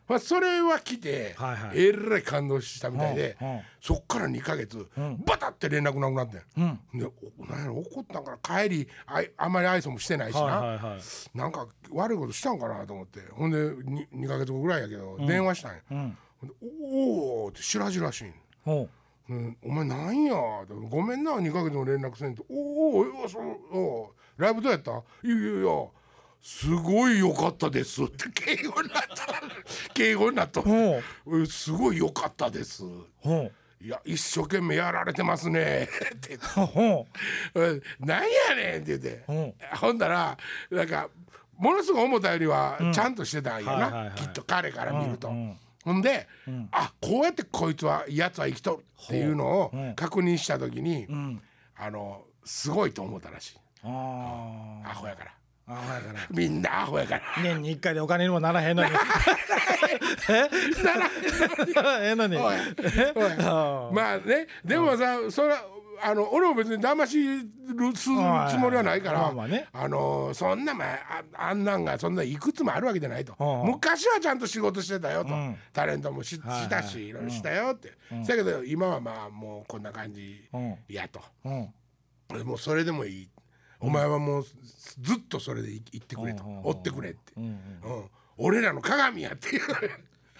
[0.07, 1.79] まあ、それは来て、はいはい。
[1.79, 3.37] えらい感動したみたいで、
[3.81, 5.23] そっから2ヶ月、ん。
[5.25, 6.99] バタって連絡なくなってんうん。
[6.99, 7.05] で
[7.39, 8.63] おなんやろ怒ったんかな。
[8.63, 11.37] 帰りあいあんまり愛想もしてないしな、はいはいはい。
[11.37, 13.19] なんか悪いことしたんかなと思って。
[13.33, 16.17] ほんで 2, 2ヶ月後ぐらいやけど、電話したんや、うん。
[16.61, 18.87] おおって白々しいんほ
[19.29, 19.33] う。
[19.33, 20.33] ん、お前なんや
[20.89, 22.43] ごめんな2ヶ月も連絡せんと。
[22.49, 24.91] おおおうライブどうやった？
[24.91, 25.87] いやいやいや
[26.41, 28.03] すごい良かったです。
[28.03, 29.41] って敬語になった
[29.93, 30.61] 敬語になった。
[31.47, 32.83] すごい良かったです。
[33.81, 35.87] いや一生懸命やられてますね。
[36.15, 36.37] って。
[37.99, 39.23] なんやねんって言って。
[39.27, 39.35] うう。
[39.47, 40.37] んほんだら
[40.71, 41.09] なんか
[41.57, 45.29] ものすごい思ったよりはちゃんとしてたんやな、きっと彼から見ると。
[45.29, 46.27] うんほんで、
[46.71, 49.77] あこうやってこいつはやつは生きとるっていうのをう。
[49.77, 51.41] ん確認した時に、うん。
[51.77, 53.57] あのすごいと思ったらしい。
[53.83, 55.31] あアホやから
[55.69, 56.19] ああやから。
[56.31, 57.21] みんなアホやから。
[57.43, 58.89] 年に一回でお金にもならへんのに。
[60.29, 60.83] え？
[60.83, 62.37] ならへんのに。
[62.37, 62.43] おい。
[62.43, 62.55] おい。
[63.39, 64.47] あまあね。
[64.65, 65.63] でもさそれは
[66.01, 68.09] あの俺も別に騙しるすつ
[68.57, 73.35] もりはないから、まあのそんなまあああんなんがそんないくつもあるわけじゃないと。
[73.37, 73.71] うん。
[73.71, 75.57] 昔はちゃんと仕事してたよと、うん。
[75.73, 77.91] タレントもし,、したしいろいろしたよって、
[78.27, 80.75] だけど今はまあもうこんな感じうん。
[80.87, 81.73] やと、うん。
[82.45, 83.29] もうそれでもいい、
[83.79, 87.59] お前はもうずっとそれでい言ってくれと、うん追ってくれって、うんうん。
[88.37, 89.55] 俺らの鏡やって。
[89.55, 89.61] いう。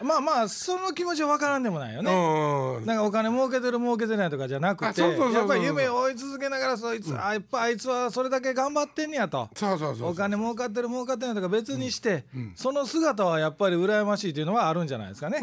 [0.02, 2.12] まあまあその気持ちは分からんでもないよね。
[2.12, 5.10] うんなんかお金儲けてる儲けてないとかじゃなくてや
[5.43, 9.49] っぱり夢を追い続けながらそいつ、あやっぱあいつはそれだけ頑張ってんねやと。
[9.56, 10.10] そうそうそうそう。
[10.12, 12.23] お金儲かってる儲かってないとか別にして、
[12.56, 15.41] その姿はやっぱり羨ましいというのはあるんじゃないですかね。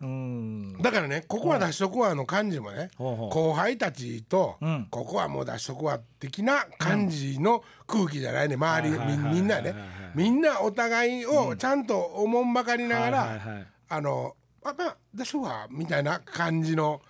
[0.00, 0.08] うん。
[0.08, 2.90] うんうんだからねここは出しとくわの感じもね。
[2.98, 4.86] 後輩たちとうん。
[4.90, 8.56] ここはもう出しとくわ的な感じの空気じゃないね。
[8.56, 9.74] 周りみんなね。
[10.14, 17.00] みんなお互いをちゃんとおもんばかりながはいらあのあまあ出しとくわみたいな感じの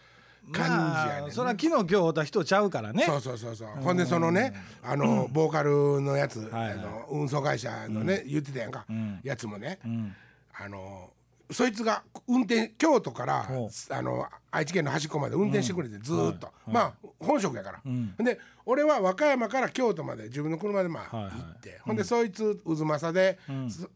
[0.53, 3.05] 感じやねんまあそれは昨日今日会った人ちゃうからね。
[3.05, 3.69] そうそうそうそう。
[3.83, 6.73] ほんでそのねあのボーカルのやつはいはい。
[6.73, 8.85] あの運送会社のね言ってたやんか。
[8.91, 9.21] ん。
[9.25, 10.15] やつもねうん。
[10.59, 11.11] あの
[11.51, 18.17] そいつが運転京都からほあの愛知県の端っこまで運転してくれてずーっと、まあ本職やから、ん。
[18.17, 23.39] で俺は和歌山から京都まで自分の車でまあ行って、ほんでそいつ渦政で、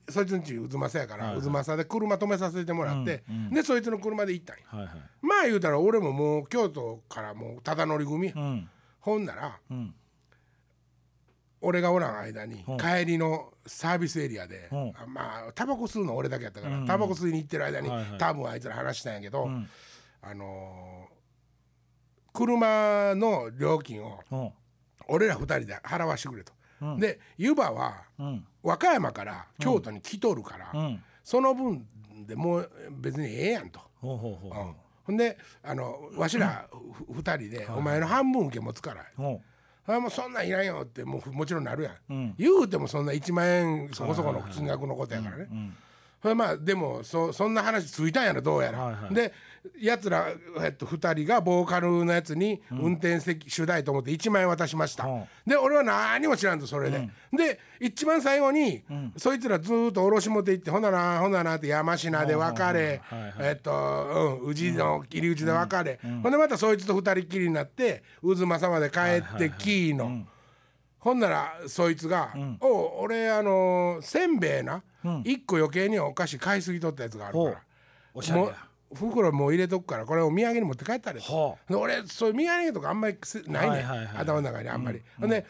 [0.06, 4.88] そそいつんち渦政やから、渦政で車止めさせてもらって、でそいつの車で行ったんや。
[5.20, 8.32] まあ言うたら俺ももう京都からもうただ乗り組
[9.00, 9.94] ほんならうん
[11.62, 12.76] 俺がおらん間にうん。
[12.78, 14.68] 帰りのサービスエリアで、
[15.06, 16.86] まあタバコ吸うの俺だけやったから、うん。
[16.86, 19.68] タバコ吸いに行ってる間に、多分あいつら話したんやけど、うん。
[20.22, 21.20] あのー
[22.32, 24.52] 車の料金をうん。
[25.08, 26.52] 俺ら二人で払わしてくれと。
[26.80, 27.00] うん。
[27.00, 28.46] で湯葉はうん。
[28.62, 31.02] 和歌山から京都に来とるから、うん。
[31.24, 31.86] その分
[32.26, 32.70] でもう
[33.00, 33.80] 別にええやんと。
[34.00, 35.16] ほん。
[35.16, 39.04] であのわしらふ二人で、お前の半分受け持つから。
[39.90, 42.35] ほあもうそんなんいらんよってもうもちろんなるやん、うん。
[42.38, 45.76] 言うてもそんな1万円そこそこの金額のことやからね、ううんそ
[46.28, 49.14] れまあでもそそんな話ついたんやろどうやら、はいはい。
[49.14, 49.33] で
[49.78, 50.28] やつら、
[50.62, 55.24] えっと、2人がボーカルのやつに運転席主題と思って1万円渡しました、うん。
[55.46, 58.83] で俺は何も知らんとそれで、で一番最後に、
[59.16, 63.02] そいつらずーっと下ろし持って行ってほんならほんならって山科で別れ、
[63.38, 69.00] えっと、うん、宇治の入り口で別れ、ほんでまたそいつと二人っきりになって渦政まで帰
[69.35, 70.26] ってきーの、
[71.00, 74.82] ほんならそいつが「おう俺あのーせんべいな、
[75.24, 77.62] 一個余計にお菓子買いすぎとったやつがあるから。
[78.14, 78.48] おしゃれ
[78.92, 81.26] 袋もう入れとくからこれお土産に持って帰ったれと。
[81.26, 83.84] ほで俺そういう土産とかあんまりせないね
[84.16, 85.46] 頭の中にあんまり、ほんで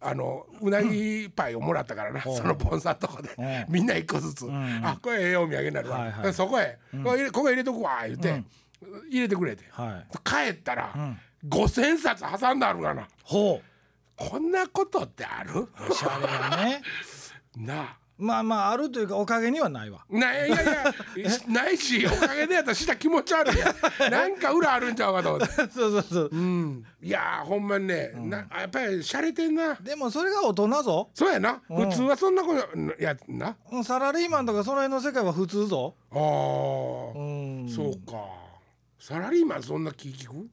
[0.00, 3.64] あのうなぎパイをもらったからな、そのポンサーとこで、うん。
[3.68, 6.22] みんな一個ずつ、あこれええお土産になるわ、はいはい。
[6.26, 8.44] でそこへ、これ入れここ入れとくわ言って、
[9.10, 10.18] 入れてくれて、はい。
[10.22, 10.94] 帰ったら、
[11.48, 13.08] 5,000冊挟んであるがな。
[13.24, 13.60] ほ
[14.16, 15.60] こんなことってある？
[15.60, 16.82] うおしゃれやね。
[17.56, 17.96] なあ。
[18.16, 20.04] まあまああるというかおかげにはないわ。
[20.08, 20.84] ないいやいや
[21.52, 23.74] ないしおかげでやったらした気持ち悪いやん。
[24.10, 25.54] なんか裏あるんちゃうかと思って。
[25.56, 26.30] そうそうそう。
[26.32, 26.84] うん。
[27.02, 29.74] いやーほんまにね、なやっぱり洒落てんな。
[29.80, 31.10] でもそれが大人ぞ。
[31.12, 31.90] そうやな、うん。
[31.90, 33.48] 普通はそんなことやな。
[33.48, 35.96] あうんサラリーマンとかその辺の世界は普通ぞ。
[36.12, 37.68] あー、うん。
[37.68, 38.12] そうか。
[39.00, 40.48] サラリーマンそんな気聞く？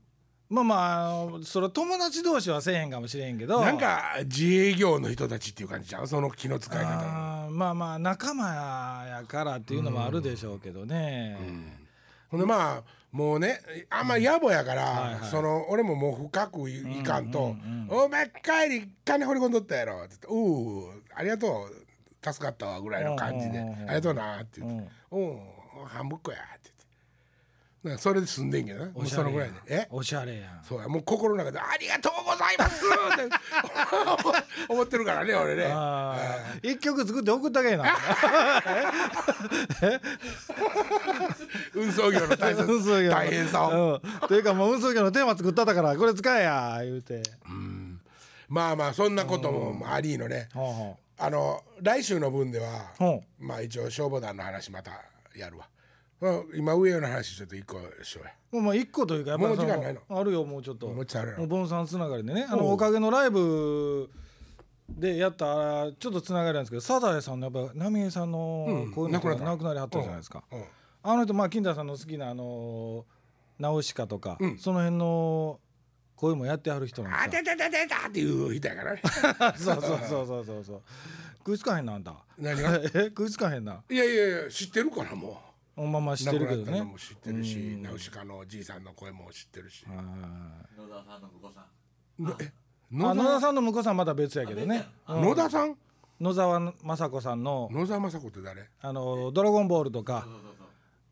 [0.52, 3.62] まあまあそれ友達同士はせえへんかもしれんけど。
[3.62, 11.38] なんか自営業の人たちっていう感じじゃんその気の使い方まあまあ仲間やからっていうのもあるでしょうけどね、
[12.30, 15.30] ほんでまあもうねあんま野暮やから、はいはい。
[15.30, 17.56] その俺ももう深くいいかんと
[17.90, 21.86] 「お前帰り金掘り込んどったやろ」って言って「おうありがとう。
[22.24, 25.40] 助かったわ」ぐらいの感じで「うんうんうんうんありがとうな」って言って「おう
[25.88, 26.61] 半分こや」って言って
[27.84, 29.56] なそれで済んでんけどなもうそのぐらいで。
[29.67, 29.88] え？
[29.89, 30.63] おしゃれやん。
[30.63, 30.88] そうや。
[30.88, 33.36] もう心の中で「ありがとうございます」っ て
[34.70, 35.74] 思ってるからね俺ね。
[36.62, 37.86] 一曲作って送ったけえな。
[41.74, 43.15] 運送業の大切 運送業の。
[43.15, 43.96] 大変さを。
[44.04, 47.24] うん、というかもう運送業のテーマ作ったったからこれ使えや言うて、
[48.48, 50.50] まあまあそんなこともありのね。
[51.17, 52.91] あの来週の分では、
[53.39, 54.91] まあ一応消防団の話また
[55.36, 55.67] やるわ。
[56.22, 58.34] うん今上の話ちょっと一個しようや。
[58.52, 60.02] うもうまあ一個というかやっぱもう時間ないの？
[60.10, 60.88] あるよもうちょっと。
[60.88, 62.46] もうちょっとあるやろもうボンさんつながりでね。
[62.50, 64.10] あのおかげのライブ
[64.90, 70.64] でやったちょっとつながりなんですけどサザエさんのやっぱ浪江さんのうんこういうのがなくなりはったじゃないですか、うん
[71.04, 73.06] あの人まあ金田さんの好きなあの
[73.58, 74.58] ナウシカとか、うん。
[74.60, 75.60] その辺の
[76.16, 79.02] 声もやってはる人なんあですててててたっていう人やからね。
[79.58, 80.64] そうそうそうそうそう。
[80.64, 80.82] そう
[81.40, 82.14] 食いつかへんなあんた。
[82.38, 82.76] 何が？
[82.94, 83.82] え食いつかへんな。
[83.90, 86.18] いやいやいや知ってるからもほんままう。
[86.18, 86.82] 知ってるけどね。
[86.84, 89.86] も知ってるし、ナウシカのおじいさんの声も知ってるし。
[89.86, 91.66] はい野田さんのお子さん？
[92.92, 95.22] 野田さんの婿さんまた別やけどね、うん。
[95.22, 95.78] 野田さん？
[96.20, 98.70] 野沢雅子さんの野沢雅子って誰？
[98.82, 100.28] あの「ドラゴンボール」とか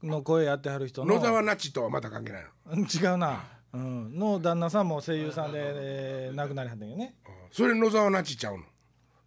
[0.03, 1.15] の声やってはる人の。
[1.15, 2.49] 野沢那智とはまた関係ないの？
[2.73, 3.43] うん違うな、
[3.73, 7.15] うん、の旦那さんも声優さんで、えー亡くなりはったんよね。
[7.25, 8.63] あそれ野沢那智ちゃうの？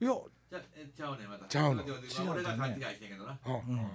[0.01, 0.15] いや。
[0.51, 1.47] じゃえちゃうねまた。
[1.47, 1.83] ちゃうの？
[1.83, 3.39] まあ俺が勘違いしてんけどな。
[3.47, 3.89] うん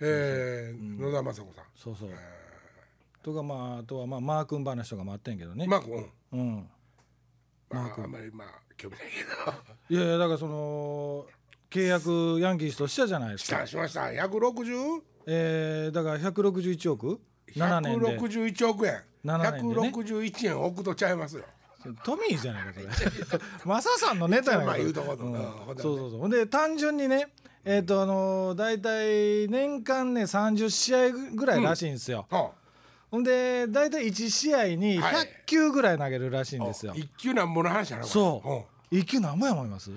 [0.00, 1.64] えー野沢雅子さん。
[1.74, 2.10] そうそう。
[3.22, 6.06] とかまああとはまあマー君話とかもあってんけどね、マー君。
[6.32, 6.68] うん。
[7.70, 9.06] まああんまりまあ興味ない
[9.88, 10.00] けど。
[10.00, 11.26] いやいやだからその
[11.70, 13.56] 契約ヤンキースとしたじゃないですか。
[13.58, 14.02] したしました。
[14.02, 15.02] 160？
[15.26, 17.20] えー、だから161億
[17.54, 18.18] 7年で。
[18.18, 19.02] 161億円。
[19.24, 19.88] 7年でね。
[19.94, 21.44] 161円億とちゃいますよ。
[22.04, 23.40] トミーじゃないかそれ。
[23.64, 25.34] マサさんのネタやな まあ言うとこうん。
[25.76, 26.20] そうそうそう。
[26.20, 27.28] ほんで単純にね
[27.70, 32.52] えっ、とあのー、大体年間ね30試合ぐらいらしいんですよ、は
[33.10, 35.26] ほんで大体1試合にはい。
[35.26, 38.04] 100球ぐらい投げるらしいんあですよ、一級なんぼの話やな。
[38.04, 38.12] これ。
[38.12, 38.94] そう。
[38.94, 39.90] 1球何ぼや思います？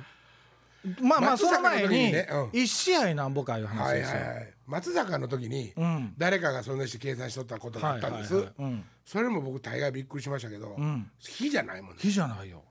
[0.99, 2.43] まあまあその前に時にねうん。
[2.49, 4.53] 1試合なんぼかいううん話ですよ、はいはいはい。
[4.67, 6.13] 松坂の時にうん。
[6.17, 8.33] 誰かがそんなして計算しとったことがあったんです。
[8.35, 8.83] はいはいはいうん。
[9.05, 11.09] それも僕大概びっくりしましたけど、うん。
[11.19, 11.97] 火じゃないもんね。
[11.99, 12.63] 火じゃないよ。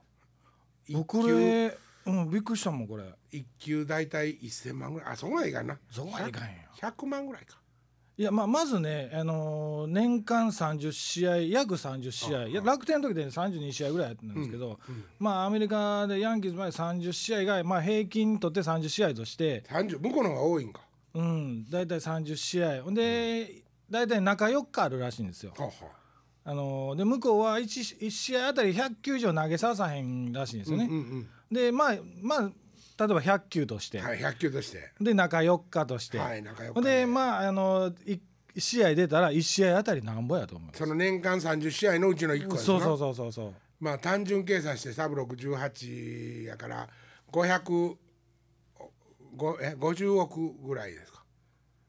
[0.87, 5.09] 一こ級れうんびっくりしたもんこれ一級大体1000万ぐらい。
[5.11, 5.77] あそこまでいかんな。
[5.89, 7.61] そこまでいかんよ100万ぐらいか。
[8.17, 14.79] いやまあまずね、あのー年間30試合約30試合いや楽天の時で、ね、32試合ぐらいやったんですけど、
[15.17, 20.81] まあアメリカでヤンキースまで30試合が、まあ、平均とって30試合として、30向こうの方が多いんか。
[21.13, 25.53] うん、大体30試合ほんで大体中4日あるらしいんですよ。
[25.57, 25.71] はあは
[26.43, 30.85] あのーで向こうは 1, 1試合あたり100球以上投げささへんらしいんですよね。
[30.85, 32.51] うんうんでまあまあ
[32.97, 34.91] 例えば100球として、はい100球として。
[34.99, 38.19] で中4日として、はい仲良ほんでまああの1
[38.57, 43.53] 試合出たら1試合あたりなんぼやと思うその年間30試合のうちの1個やそうそうそうそうそう。
[43.79, 46.89] まあ単純計算してサブ618やから
[47.31, 47.95] 500
[49.35, 51.23] ごえ50億ぐらいですか。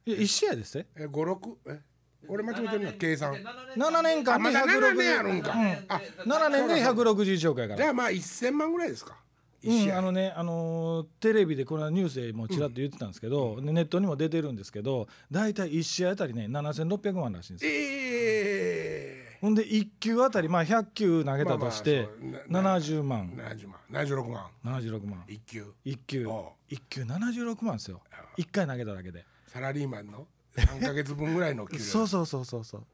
[0.06, 1.36] いや1試合ですねえ56
[1.68, 1.80] え？
[2.28, 3.34] 俺間違えてるな計算。
[3.34, 5.68] 7年間であまだ7年ある160んか、うん。
[5.88, 7.76] あ7年で161億やから。
[7.78, 9.16] じゃあまあ1000万ぐらいですか。
[9.64, 17.70] うん、あのね、あのーテレビでこのニュースでもちらっと言ってたんですけど、でネットにも出てるんですけど大体1試合あたりね7600万らしいんですよ。
[17.72, 22.08] ええほんで1球あたりまあ100球投げたとして
[22.48, 23.28] まあまあ70万。
[23.30, 23.80] 70万。
[23.90, 24.46] 76万。
[24.64, 25.24] 76万。
[25.28, 25.66] 1球。
[25.84, 26.26] 1球。
[26.26, 28.00] お1球76万ですよ。
[28.38, 29.24] 1回投げただけで。
[29.48, 30.26] サラリーマンの
[30.56, 31.84] 3か月分ぐらいの給料。
[31.84, 32.84] そうそうそうそうそう。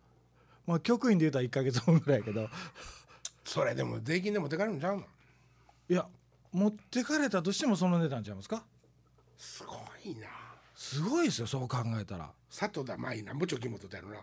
[0.67, 2.49] まあ局員で言うたら1か月分ぐらいやけど。
[3.45, 5.03] それでも税金で持って帰るんちゃうの？
[5.89, 6.07] いや
[6.53, 8.63] 持ってかれたとしてもその値段ちゃいますか？
[9.37, 10.29] すごいな。
[10.75, 12.31] すごいですよそう考えたら。
[12.51, 14.17] 里田舞なんぼ貯金持ってたやろな。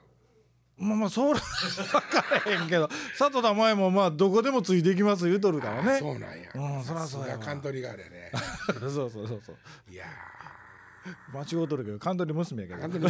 [0.78, 2.88] まあまあそれ分からへんけど。
[3.18, 6.00] 佐藤田前もまあどこでもついていきます言うとるからね。
[6.00, 6.50] そうなんや。
[6.54, 8.32] うんそらそうやカントリーガールやね。
[8.80, 9.58] そうそうそうそう。
[9.92, 10.06] いや
[11.34, 13.10] 間違うとるけどカントリー娘やけど。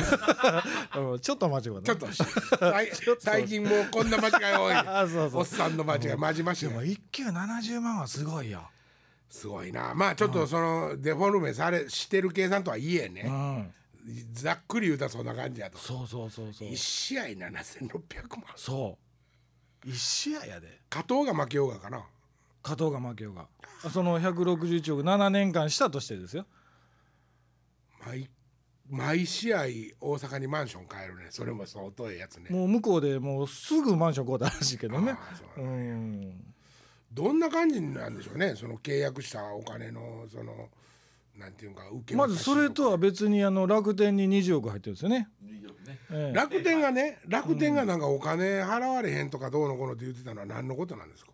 [1.20, 2.08] ちょっと間違うちょっと。
[2.60, 4.74] 最最近もうこんな間違い多い。
[4.76, 5.40] あそうそう。
[5.42, 8.70] おっさんの間違いまじましいでも一級70万はすごいよ。
[9.30, 9.94] すごいな。
[9.96, 13.74] まあちょっとそのデフォルメされしてる計算とはいえうねん。
[14.34, 15.78] ざっくり言うたらそんな感じやと。
[15.78, 16.70] そうそうそうそう。
[16.70, 18.44] 1試合7600万。
[18.56, 18.98] そ
[19.86, 19.90] う。
[19.90, 20.82] 一試合やで。
[20.90, 22.04] 加藤が負けようがかな。
[22.62, 23.48] 加藤が負けようが。
[23.92, 26.46] その161億7年間したとしてですよ
[28.06, 28.30] 毎
[28.88, 29.62] 毎試合
[30.00, 31.28] 大阪にマンション買えるね。
[31.32, 32.50] それも相当ええやつね。
[32.52, 35.12] もう向こうでもうすぐマンション買うたらしいけどね。
[35.12, 36.54] ああそううん。
[37.12, 38.56] どんな感じなんでしょうね？
[38.56, 40.70] その契約したお金のその
[41.36, 46.00] なんていうか受けまずそれとは別にあの楽天に20億入ってるんですよね、20億ね。
[46.12, 46.36] ええ。
[46.36, 51.32] 楽天がね楽天がなんかお金払われへんとかどうのこうのって言ってたのは何のことなんですか、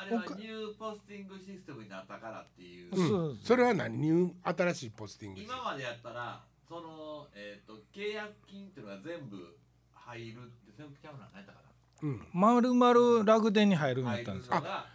[0.00, 3.36] あれはニューポスティングシステムになったからっていう、うん。
[3.42, 3.98] それは何？
[3.98, 9.56] ニュー新しいポスティング今までやったらその、えー、と契約金っていうのが全部
[9.92, 11.58] 入るって全部ちゃうな何やったか
[12.02, 12.26] うん。
[12.32, 14.86] まるまる楽天に入るんな入るやったんですよのが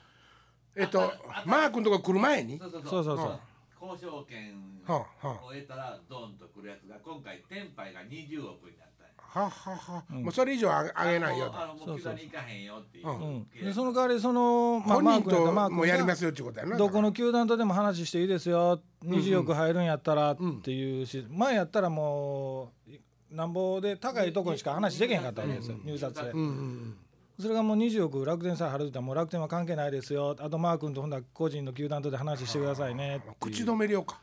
[0.75, 1.13] えっと
[1.45, 3.39] マー君とか来る前にそうそうそう
[3.83, 8.92] 交渉権はあはを得たらドンとくるやつが今回テンパイが20億になったんやあ
[9.33, 10.23] ははは、うん。
[10.23, 16.77] もうそれ以上あげあげないよとそうそうでその代わりその、まあ、マー本人と君マー君もうやりまがすよっていうことやな。
[16.77, 18.81] どこの球団とでも話していいですよ。
[19.03, 20.61] 20億入るんやったらっうん。
[20.61, 26.97] ていうし、前やったらもうなんぼで高いところしか話できへんかったわけですよ、うん入札で、うんうん
[27.39, 30.35] それがもう20億楽天さえ払うたらもう楽天は関係ないですよ。
[30.39, 34.21] あとマー君とほんだら個人の球団とで話してくださいね口止め料か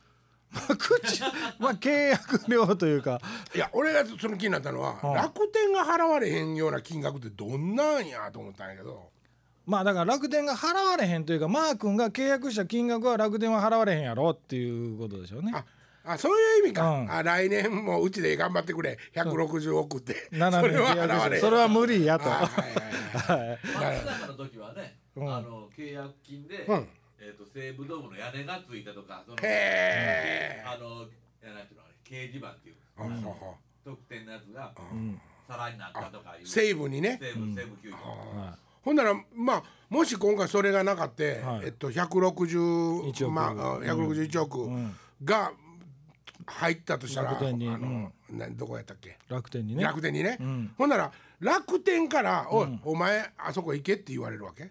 [0.53, 1.23] 口
[1.59, 3.21] まあ契約料というか。
[3.55, 5.15] いや俺がその気になったのは、うん。
[5.15, 9.11] 楽天が払われへんような金額ってどんなんやと思ったんやけど。
[9.67, 15.53] まあだから楽天が払われへんというかマー君が契約した金額は楽天は払われへんやろっていうことでしょうね。
[15.55, 15.65] あ
[16.03, 17.13] あそういう意味か、うん。
[17.13, 18.99] あ来年もうちで頑張ってくれ。
[19.15, 21.41] 160億って、7それは年契約払われへん。
[21.41, 22.25] してそれは無理やと。
[22.25, 23.59] あはいはいはいはい。
[24.05, 25.35] 松坂の時はね、うん。
[25.35, 26.89] あの契約金で、うん
[27.21, 31.05] えー、と西武ドームの屋根がついたとかそのへえ、あの
[31.43, 32.77] えなんていうのあれ掲示板っていう
[33.85, 35.21] 特典のやつがうん。
[35.49, 36.47] 皿になったとかいう。
[36.47, 37.19] 西武にね。
[37.21, 41.67] 西武西武球場、はほんならまあもし今回それがなかった、はい。
[41.67, 43.31] えっと160 1億。
[43.31, 44.95] まあ、161億うん。
[45.25, 45.53] が
[46.47, 47.69] 入ったとしたら、楽天に。
[47.69, 49.19] あの、などこやったっけ？
[49.29, 49.83] 楽天にね。
[49.83, 50.75] 楽天にね、うん。
[50.79, 52.81] ほんなら楽天から「おい、うん。
[52.85, 54.71] お前あそこ行け」って言われるわけ？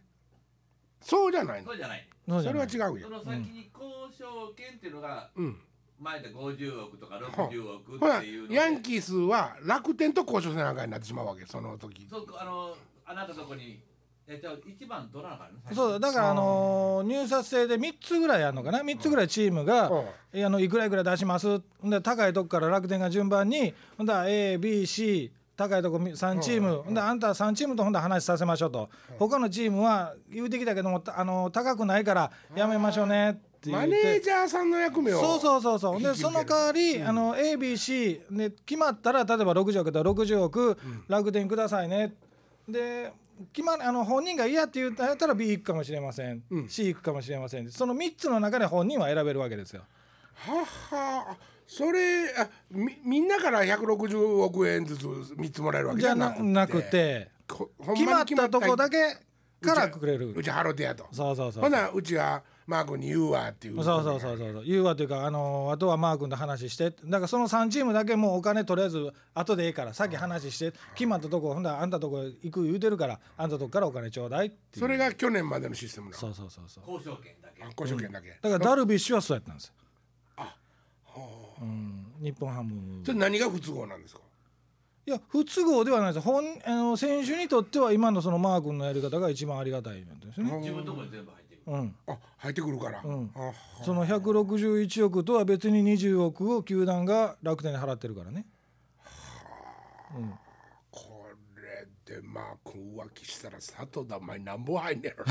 [1.01, 1.67] そうじゃないの。
[1.67, 2.07] そうじゃない
[2.43, 5.57] それは違うよ、その先に交渉権っていうのがうん、
[5.99, 12.07] 前で50億とか60億っていうヤンキースは楽天と交渉せなあかんになってしまうわけその時。
[12.09, 13.79] そうあのあなたとこに
[14.27, 18.79] えじゃあ一番取らなあかんねそうだだからあのー入札制で3つぐらいあるのかな。
[18.79, 19.91] 3つぐらいチームが、
[20.31, 21.59] えあのいくらいくら出します。
[21.81, 33.89] ほんで高いとこから楽天が順番にほんだら ABC 高いとこ3チーム、ほんであんた3チームとほんで話させましょうと、他のチームは言うてきたけどもたあの高くないからやめましょうねって言マって。
[33.89, 35.19] ネージャーさんの役目を。
[35.19, 36.01] そうそうそうそう。
[36.01, 40.77] でその代わり、あの ABC で決まったら例えば60億だったら60億、
[41.09, 42.15] 楽天くださいね。
[42.65, 43.11] で
[43.51, 46.69] 決まあの本人が嫌って言ったら B 行くかもしれません、うん。
[46.69, 47.69] C 行くかもしれません。
[47.69, 49.83] その3つの中で本人は選べるわけですよ。
[50.35, 51.37] はは
[51.69, 55.05] それあみみんなから160億円ずつ
[55.37, 57.29] 見積もられるわけじゃななくて。
[57.47, 58.97] こほん決まったとこだけ
[59.61, 60.33] けからくれる。
[60.35, 61.05] うち払うてやと。
[61.11, 63.83] そうそうそうほなうちがマー君に言うわっていう。
[63.83, 64.51] そうそうそうそう。
[64.51, 66.89] そう言うわというかあのあとはマー君と話して。
[66.89, 74.79] だからその3チームだけもうお金とりあえず後でええからさっき話して決まったとこほんだらあんたとこ行く言うてるからあんたとこからお金ちょうだいっていう。
[74.79, 76.17] それが去年までのシステムなの。
[76.17, 76.83] そうそうそうそう。
[76.91, 77.63] 交渉権だけ。
[77.63, 79.67] あ交渉権だけ、だからダルビッシュはそうやったんです。
[79.67, 79.73] よ
[81.61, 83.03] うん、日本ハム。
[83.05, 84.21] それ何が不都合なんですか？
[85.05, 86.23] いや不都合ではないです。
[86.23, 91.61] 本あの選手にとっては今のそのマー君のやり方が一番ありがたいんですね、自分のとこに全部入ってる。
[91.65, 93.31] うん、あ入ってくるから、うん。
[93.35, 93.51] あ
[93.83, 98.45] その161億とは別に20億を球団が楽天に払ってるからね。
[100.91, 101.27] こ
[102.07, 105.25] れでマー君浮気したら佐藤だ前なんぼ入んねやろ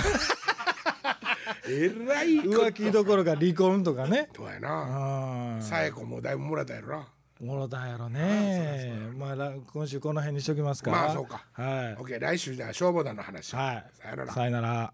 [1.68, 4.28] えらい浮気どころか離婚とかね。
[4.32, 5.58] どうやな。
[5.58, 6.96] あさえ子もだいぶもらったやろな。
[6.96, 9.10] あもろたんやろね。
[9.16, 11.44] まあら今週この辺にしときますかまあそうか。
[11.52, 12.02] はい。
[12.02, 13.54] OK 来週じゃあ消防団の話。
[13.54, 13.84] はい。
[14.02, 14.32] さよなら。
[14.32, 14.92] さよなら